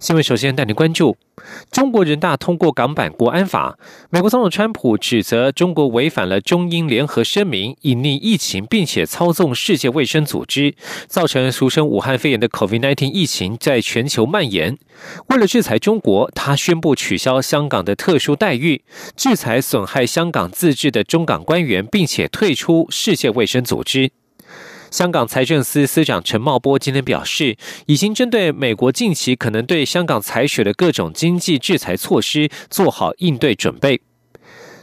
[0.00, 1.14] 新闻首先带您关注：
[1.70, 3.78] 中国人大通过港版国安法。
[4.08, 10.74] 美国总统川普指责中国违反了中英联合声明，隐匿疫情，并且操纵世界卫生组织，
[11.06, 14.78] 造成俗称武汉肺炎的 COVID-19 疫情在全球蔓延。
[15.28, 18.82] 为了制裁中国，他宣布取消香港的特殊待遇，
[19.14, 24.10] 制裁损害香港自治的中港官员，并且退出世界卫生组织。
[24.90, 34.00] 香港财政司司长陈茂波今天表示，已经针对美国近期可能对香港采取的各种经济制裁措施做好应对准备。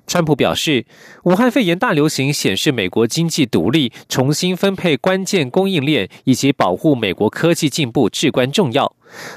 [0.07, 0.85] 川普表示，
[1.25, 8.95] 武汉肺炎大流行显示美国经济独立、重新分配关键供应链以及保护美国科技进步至关重要。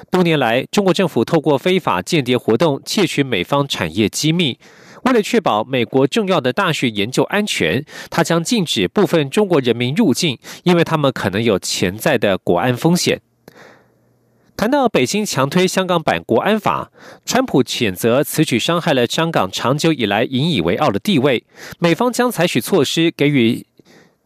[0.08, 4.60] 多年来，中国政府透过非法间谍活动窃取美方产业机密。
[5.04, 13.20] 为了确保美国重要的大学研究安全，他将禁止部分中国人民入境，因为他们可能有潜在的国安风险。
[14.56, 16.90] 谈到北京强推香港版国安法，
[17.24, 21.46] 川普谴责此举伤害了香港长久以来引以为傲的地位，
[21.78, 23.64] 美方将采取措施给予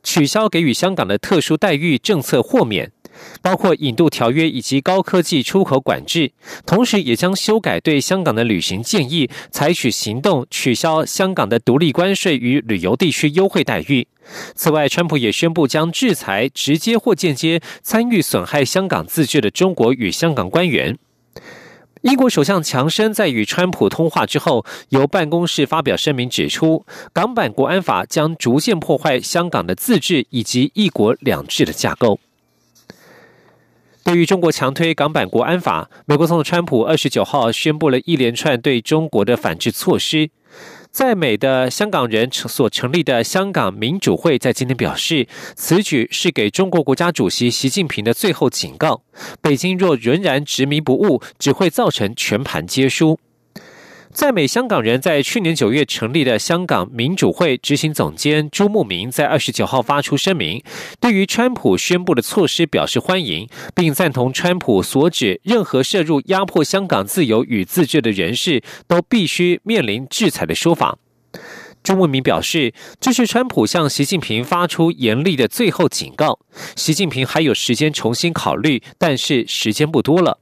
[0.03, 2.91] 取消给予香港的特殊待遇政策豁免。
[3.43, 6.33] 包括引渡条约以及高科技出口管制，
[6.67, 14.07] 同时也将修改对香港的旅行建议，采取行动取消香港的独立关税与旅游地区优惠待遇。
[14.55, 20.99] 此外，川普也宣布将制裁直接或间接参与损害香港自治的中国与香港官员。
[22.01, 32.19] 英国首相强生在与川普通话之后，由办公室发表声明指出，港版国安法将逐渐破坏香港的自治以及一国两制的架构。
[34.05, 40.29] 对于中国强推港版国安法，美国总统川普二十九号宣布了一连串对中国的反制措施。
[40.91, 45.27] 在美的香港人所成立的香港民主会在今天表示，
[45.57, 49.03] 此举是给中国国家主席习近平的最后警告。
[49.41, 53.19] 北京若仍然执迷不悟，只会造成全盘皆输。
[54.15, 60.63] 在美香港人在去年九月成立的香港民主会执行总监朱慕明在二十九号发出声明，
[61.01, 70.97] 对于川普宣布的措施表示欢迎，并赞同川普所指任何涉入压迫香港自由与自治的人士都必须面临制裁的说法。
[71.83, 76.39] 朱慕明表示，这是川普向习近平发出严厉的最后警告，
[76.77, 80.39] 习近平还有时间重新考虑，但是时间不多了。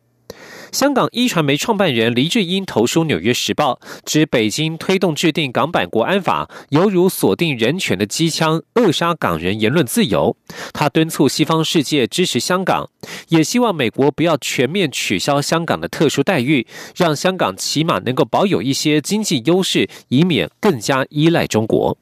[0.72, 10.34] 香港一传媒创办人黎智英投书《纽约时报》，指北京推动制定港版国安法，犹如锁定人权的机枪，扼杀港人言论自由。
[10.72, 12.88] 他敦促西方世界支持香港，
[13.28, 16.66] 也希望美国不要全面取消香港的特殊待遇，
[16.96, 21.98] 让香港起码能够保有一些经济优势，以免更加依赖中国。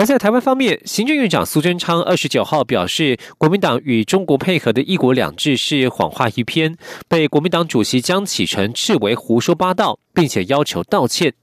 [0.00, 6.74] 而在台湾方面，行政院长苏贞昌二十九号表示，国民党与中国配合的一国两制是谎话一篇，
[7.06, 11.34] 被国民党主席江启臣斥为胡说八道，并且要求道歉。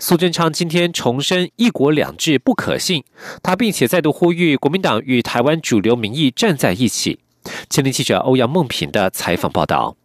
[0.00, 3.04] 苏贞昌今天重申一国两制不可信，
[3.42, 7.18] 他并且再度呼吁国民党与台湾主流民意站在一起。
[7.68, 9.97] 前天记者欧阳梦平的采访报道。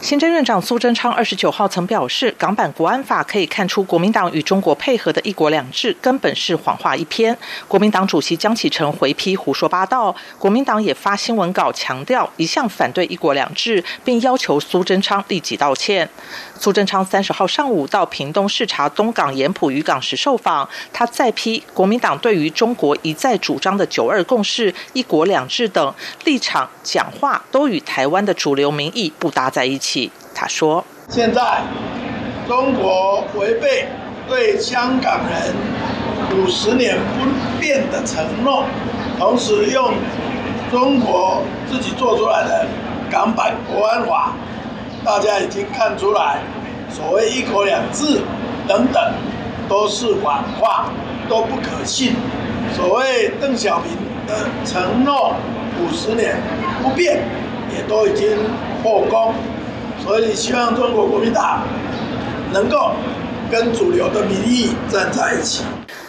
[0.00, 7.36] 行政院长苏贞昌二十九号曾表示，港版国安法可以看出国民党与中国配合的一国两制根本是谎话一篇。
[7.68, 16.08] 国民党主席江启臣回批胡说八道，国民党也发新闻稿强调一向反对一国两制，并要求苏贞昌立即道歉。
[16.58, 25.94] 苏贞昌三十号上午到屏东视察东港盐埔渔港时受访，他再批国民党对于中国一再主张的九二共识、一国两制等
[26.24, 30.10] 立场讲话，都与台湾的主流民意不搭在一起。
[30.34, 31.62] 他说：“现在
[32.48, 33.86] 中国违背
[34.28, 35.54] 对香港人
[36.36, 38.64] 五十年不变的承诺，
[39.20, 39.94] 同时用
[40.72, 42.66] 中国自己做出来的
[43.08, 44.32] 港版国安法，
[45.04, 46.40] 大家已经看出来，
[46.90, 48.20] 所谓一国两制
[48.66, 49.14] 等等
[49.68, 50.90] 都是谎话，
[51.28, 52.16] 都不可信。
[52.74, 53.92] 所谓邓小平
[54.26, 55.36] 的承诺
[55.80, 56.36] 五十年
[56.82, 57.22] 不变，
[57.74, 58.36] 也都已经
[58.82, 59.34] 破功。”
[60.02, 61.62] 所以希望中国国民党
[62.52, 62.92] 能够
[63.50, 65.62] 跟主流的民意站在一起。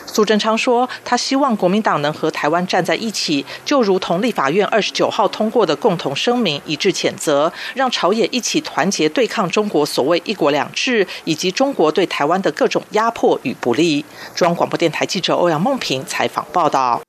[0.08, 14.04] 苏贞昌说，他希望国民党能和台湾站在一起，就如同立法院二十九号通过的共同声明一致谴责，让朝野一起团结对抗中国所谓“一国两制”以及中国对台湾的各种压迫与不利。
[14.36, 17.02] 中央广播电台记者欧阳梦平采访报道。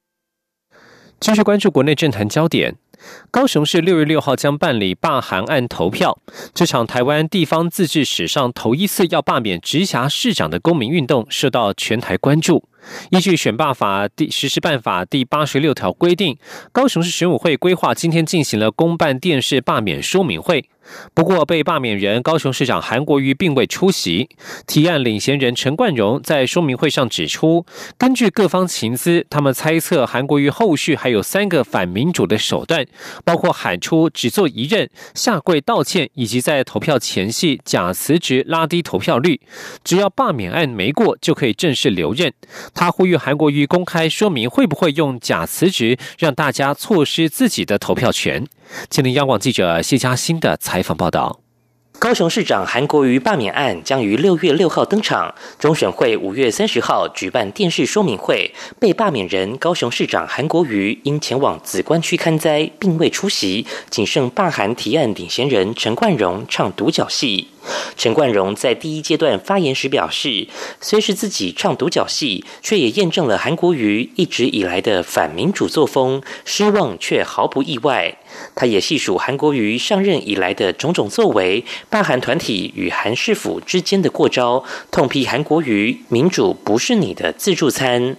[1.23, 2.75] 继续关注国内政坛焦点。
[3.31, 6.19] 高雄市六月六号将办理罢韩案投票，
[6.53, 12.65] 这场台湾地方自治史上头一次要罢免直辖市长的公民运动，受到全台关注。
[13.11, 16.37] 依据选罢法第实施办法第八十六条规定，
[16.73, 20.69] 高雄市选委会规划今天进行了公办电视罢免说明会。
[21.14, 24.29] 不过，被罢免人高雄市长韩国瑜并未出席。
[24.67, 27.64] 提案领衔人陈冠荣在说明会上指出，
[27.96, 32.85] 根据各方情资，他们猜测韩国瑜后续还有三个反民主的手段，
[33.25, 39.40] 包括喊出只做一任、下跪道歉，以及在投票前夕假辞职拉低投票率。
[39.85, 42.32] 只要罢免案没过，就可以正式留任。
[42.75, 48.47] 他呼吁韩国瑜公开说明，会不会用假辞职让大家错失自己的投票权。
[48.89, 51.41] 吉林央广记者谢嘉欣的采访报道。
[51.99, 58.53] 高雄市长韩国瑜罢免案将于六月六号登场，中选会五月三十号举办电视说明会。
[58.81, 67.47] 被罢免人高雄市长韩国瑜因前往紫关区看灾，并未出席，仅剩罢韩提案领衔人陈冠荣唱独角戏。
[67.97, 70.49] 陈冠荣在第一阶段发言时表示，
[70.81, 78.17] 虽是自己唱独角戏，却也验证了韩国瑜一直以来的反民主作风，失望却毫不意外。
[78.55, 88.17] 他也细数韩国瑜上任以来的种种作为，罢韩团体与韩市府之间的过招，痛批韩国瑜民主不是你的自助餐。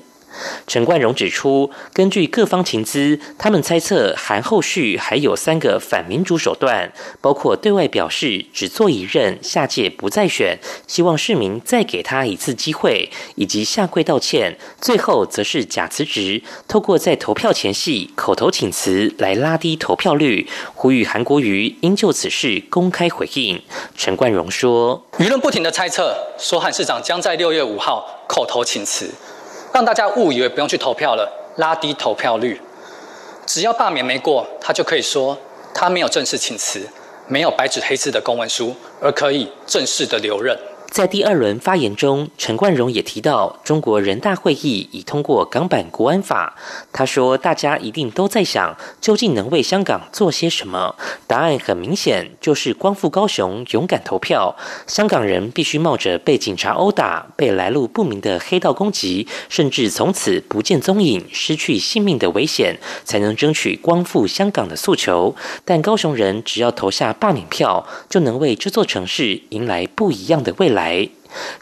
[0.65, 6.91] 陈冠荣指出，根据各方情资，他们猜测韩后续还有三个反民主手段，
[7.21, 10.57] 包括对外表示只做一任，下届不再选，
[10.88, 23.62] 希望市民再给他一次机会，以及下跪道歉，最后则是假辞职，透过在投票前夕口头请辞来拉低投票率，呼吁韩国瑜应就此事公开回应。
[23.95, 29.09] 陈冠荣说：“舆论不停的猜测，说韩市长将在六月五号口头请辞。”
[29.74, 31.28] 让大家误以为不用去投票了，
[31.58, 32.62] 拉低投票率。
[33.46, 35.38] 只要罢免没过，他就可以说
[35.74, 36.88] 他没有正式请辞，
[37.28, 40.58] 没有白纸黑字的公文书，而可以正式的留任。
[40.94, 46.56] 在第二轮发言中，陈冠荣也提到，中国人大会议已通过港版国安法。
[46.92, 50.95] 他说：“大家一定都在想，究竟能为香港做些什么？
[51.25, 54.56] 答案很明显，就是光复高雄，勇敢投票。
[54.86, 65.36] 香港人必须冒着被警察殴打、被来路不明的黑道攻击，甚至从此不见踪影、失去性命的危险，才能争取光复香港的诉求。
[65.66, 71.07] 但高雄人只要投下罢免票，就能为这座城市迎来不一样的未来。”来，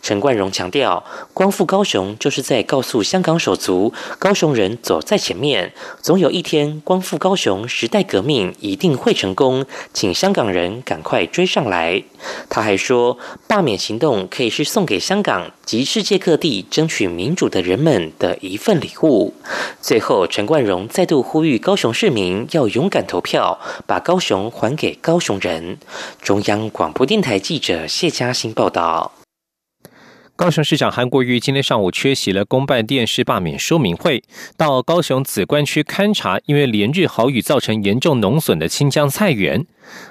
[0.01, 1.03] 陈冠荣强调，
[1.33, 12.03] 光复高雄就是在告诉香港手足，高雄人走在前面，总有一天光复高雄时代革命一定会成功，请香港人赶快追上来。
[12.50, 19.33] 他还说，罢免行动可以是送给香港及世界各地争取民主的人们的一份礼物。
[19.81, 25.77] 最后，陈冠荣再度呼吁高雄市民要勇敢投票，把高雄还给高雄人。
[26.21, 29.20] 中央广播电台记者谢嘉欣报道。
[30.36, 34.24] 高雄市长韩国瑜今天上午缺席了公办电视罢免说明会，
[34.57, 39.63] 到高雄紫关区勘察，因为连日豪雨造成严重农损的清江菜园。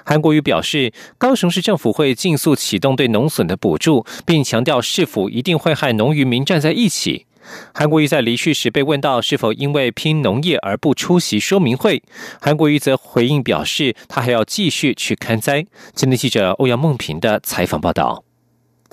[0.05, 7.25] 韩国瑜表示，高雄市政府会尽速启动对农损的补助，并强调市府一定会和农渔民站在一起。
[7.73, 12.01] 韩国瑜在离去时被问到是否因为拼农业而不出席说明会，
[12.39, 15.65] 韩国瑜则回应表示，他还要继续去看灾。
[15.93, 18.23] 今天记者欧阳梦平的采访报道。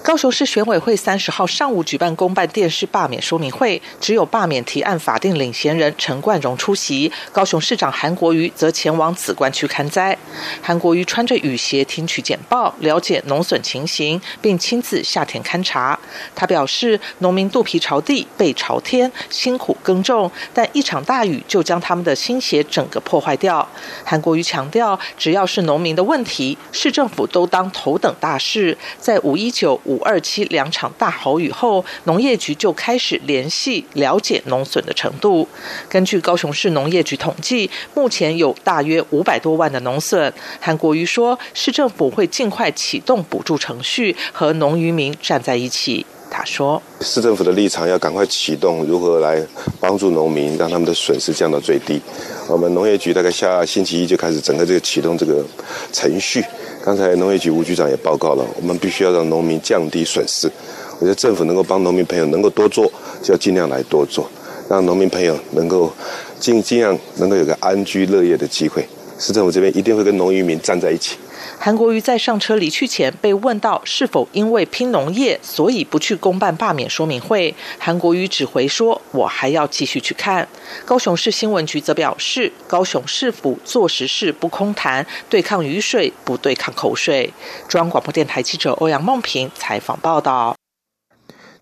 [0.00, 10.16] 高雄市选委会三十号上午举办公办电视罢免说明会，只有罢免提案法定领衔人陈冠荣出席，高雄市长韩国瑜则前往紫关区看灾。
[10.62, 15.98] 韩国瑜穿着雨鞋听取简报，了解农损情形，并亲自下田勘察。
[16.34, 23.68] 他表示，农民肚皮朝地，背朝天，辛苦耕种，但一场大雨就将他们的心血整个破坏掉。
[24.04, 28.78] 韩国瑜强调，只要是农民的问题，市政府都当头等大事。
[28.98, 29.78] 在五一九。
[29.88, 35.48] 五二七两场大豪雨后，农业局就开始联系了解农损的程度。
[35.88, 40.32] 根据高雄市农业局统计，目前有大约五百多万的农损。
[40.60, 46.04] 韩国瑜说，市政府会尽快启动补助程序，和农渔民站在一起。
[46.30, 49.44] 他说，市政府的立场要赶快启动，如何来
[49.80, 52.00] 帮助农民，让他们的损失降到最低。
[52.48, 55.44] 我们农业局大概下星期一就开始整个这个启动这个
[55.92, 56.44] 程序。
[56.84, 60.50] 刚才农业局吴局长也报告了，我们必须要让农民降低损失。
[60.98, 62.84] 我觉得政府能够帮农民朋友能够多做，
[63.22, 64.28] 就要尽量来多做，
[64.68, 65.92] 让农民朋友能够
[66.38, 68.86] 尽尽量能够有个安居乐业的机会。
[69.18, 71.16] 市政府这边一定会跟农渔民站在一起。
[71.58, 80.48] 韩国瑜在上车离去前被问到是否因为拼农业，所以不去公办罢免说明会，韩国瑜只回说：“我还要继续去看。”
[80.84, 87.32] 高雄市新闻局则表示：“高雄市府做实事不空谈，对抗雨水不对抗口水。”
[87.68, 90.54] 中央广播电台记者欧阳梦平采访报道。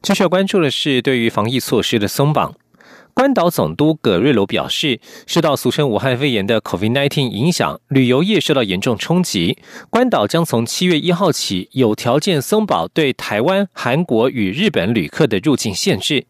[0.02, 2.54] 接需要关注的是对于防疫措施的松绑。
[3.16, 9.56] 关岛总督葛瑞楼表示，受到俗称武汉肺炎的 COVID-19 影响，旅游业受到严重冲击。
[9.88, 16.26] 关岛将从七月一号起有条件松绑对台湾、韩国与日本旅客的入境限制。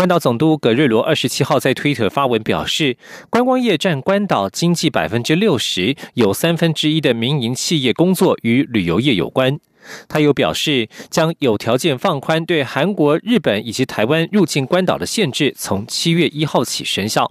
[0.00, 2.96] 关岛总督葛瑞罗二十七号在推特发文表示，
[3.28, 9.60] 观光业占关岛经济百分之六十，有三分之一的民营企业工作与旅游业有关。
[10.08, 17.30] 他又表示，将有条件放宽对韩国、日本以及台湾入境关岛的限制，从七月一号起生效。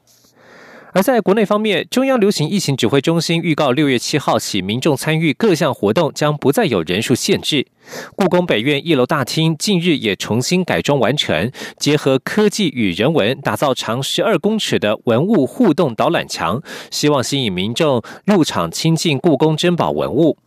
[0.92, 7.68] 而在国内方面，中央流行疫情指挥中心预告，六月七号起，民众参与各项活动将不再有人数限制。
[8.16, 20.38] 故宫北院一楼大厅近日也重新改装完成，结合科技与人文，打造长十二公尺的文物互动导览墙，希望吸引民众入场亲近故宫珍宝文物。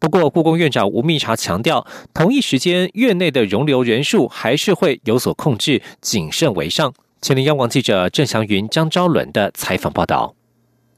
[0.00, 6.92] 不过，故宫院长吴密察强调，同一时间院内的容留人数还是会有所控制，谨慎为上。
[7.22, 10.34] 前林央广记者郑祥云、张昭伦的采访报道。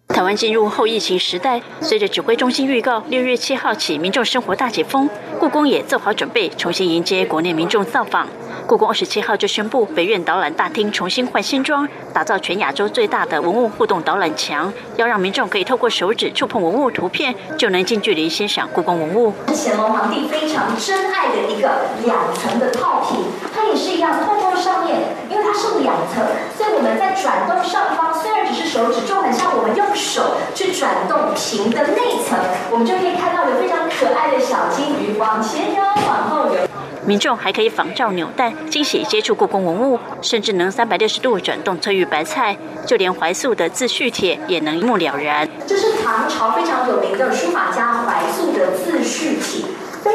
[0.08, 5.06] 台湾进入后疫情时代，随着指挥中心预告，六月七号起民众生活大解封，
[5.38, 8.26] 故宫也做好准备，重新迎接国内民众造访。
[8.66, 19.34] 故宫二十七号就宣布，北院导览大厅重新换新装，打造全亚洲最大的文物互动导览墙，要让民众可以透过手指触碰文物图片，就能近距离欣赏故宫文物。
[19.48, 23.26] 乾隆皇帝非常珍爱的一个两层的套品，
[23.64, 24.98] 它也是一样，透过上面，
[25.30, 26.22] 因为它是两层，
[26.54, 32.38] 所以我们在转动上方，虽然只是手指，就很像我们用手去转动屏的内层，
[32.70, 36.60] 我们就可以看到有非常可爱的小金鱼往前游，往后游。
[37.06, 42.56] 民众还可以仿照扭蛋，惊喜接触故宫文物，甚至能三百六十度转动翠玉白菜，
[42.86, 45.48] 就连怀素的自叙帖也能一目了然。
[45.66, 49.64] 这是唐朝非常有名的书法家怀素的自叙帖，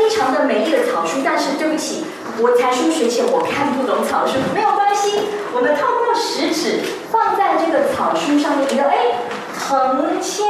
[0.09, 1.19] 非常的美丽的草书。
[1.23, 2.03] 但是对不起，
[2.39, 5.19] 我才疏学浅，我看不懂草书，没有关系，
[5.53, 6.79] 我们透过食指
[7.11, 8.97] 放在这个草书上面，一个哎，
[9.53, 10.47] 横千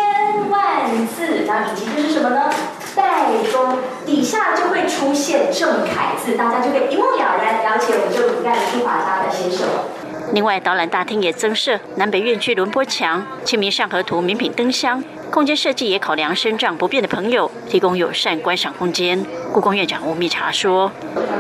[0.50, 2.50] 万字，那以及这是什么呢？
[2.96, 9.84] 代中底下就会出现正楷字，大家就可以一目了然了解我们这古代的书法家在写什么。
[10.32, 19.26] 另外，导览大厅也增设南北院区轮播墙、清明上河图名品灯箱，空间设计也考量身障不便的朋友，提供友善观赏空间。
[19.52, 20.92] 故宫院长吴密察说：“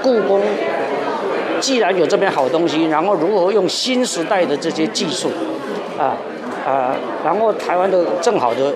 [0.01, 0.42] 故宫
[1.60, 5.30] 既然有这边好东西，然后如何用新时代的这些技术，
[5.98, 6.18] 啊？”
[6.68, 8.72] 啊，然后台湾的正好的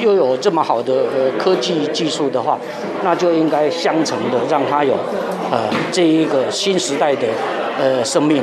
[0.00, 2.58] 又有这么好的呃科技技术的话，
[3.04, 4.94] 那就应该相乘的让它有
[5.50, 7.28] 呃这一个新时代的
[7.78, 8.42] 呃生命。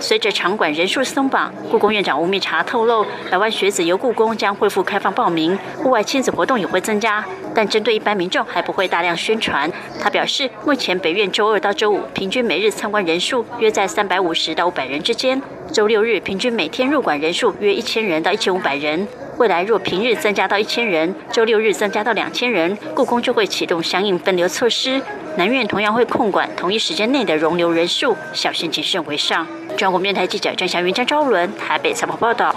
[0.00, 7.22] 随着场馆人数松绑，故宫院长吴密察透露，百万学子游故宫将恢复开放报名，户外亲子活动也会增加，
[7.54, 9.70] 但针对一般民众还不会大量宣传。
[10.00, 15.40] 他表示，目前北院周二到周五平均每日参观人数约在三百五十到五百人之间，
[15.70, 19.06] 周六日平均每天入馆人数约一千人到一千五百人。
[19.36, 25.00] 未来若平日增加到一千人，周六日增加到两千人，故宫就会启动相应分流措施。
[25.36, 29.46] 南院同样会控管同一时间内的容留人数，小心谨慎为上。
[29.80, 32.54] 中国电台记者张祥云、张昭伦台北采访报道。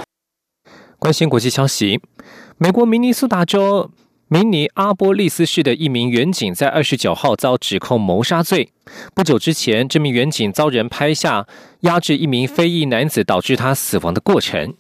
[1.00, 2.02] 关心国际消息，
[2.58, 3.90] 美国明尼苏达州
[4.28, 8.74] 明尼阿波利斯市的一名远警在二十九号遭指控谋杀罪。
[9.16, 11.48] 不久之前，这名远警遭人拍下
[11.82, 14.74] 压制一名非裔男子导致他死亡的过程。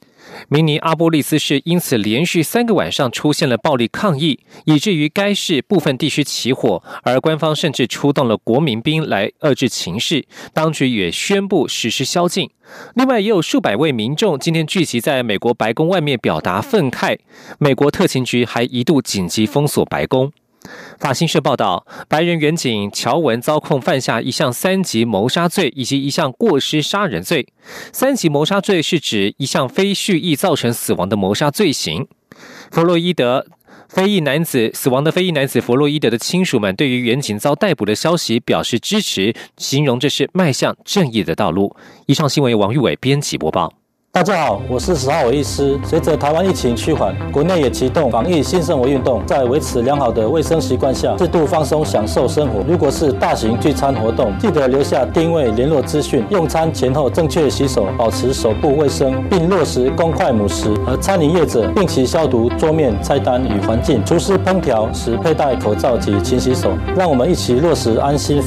[0.49, 10.25] 明尼阿波利斯市因此连续三个晚上出现了暴力抗议，以至于该市部分地区起火，而官方甚至出动了国民兵来遏制情势。
[10.53, 12.49] 当局也宣布实施宵禁。
[12.95, 17.17] 另外，也有数百位民众今天聚集在美国白宫外面表达愤慨。
[17.59, 20.31] 美国特勤局还一度紧急封锁白宫。
[20.99, 27.47] 法新社报道，白人远警乔文遭控犯下一项三级谋杀罪以及一项过失杀人罪。
[27.91, 32.07] 三级谋杀罪是指一项非蓄意造成死亡的谋杀罪行。
[32.71, 33.45] 弗洛伊德
[33.89, 41.75] 非裔男子死亡的非裔男子弗洛伊德的亲属们对于远警遭逮捕的消息表示支持，形容这是迈向正义的道路。
[42.07, 43.82] 以上新闻由王玉伟编辑播报。
[44.15, 45.75] 大家好，我是十号医师。
[45.83, 52.59] 随着台湾疫情趋缓，国内也启动防疫新生活运动，在维持良好的卫生习惯下，适度放松享受生活。
[52.67, 60.71] 如果是大型聚餐活动，记得留下定位联络资讯，用餐前后正确洗手，保持手部卫生，并落实公筷母食。
[60.85, 66.69] 而餐饮业者定期消毒桌面、菜单与环境，厨师烹调时佩戴口罩及勤洗手。
[66.95, 68.39] 让我们一起落实安心。